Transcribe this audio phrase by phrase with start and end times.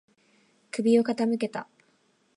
[0.71, 1.69] 首を傾けた。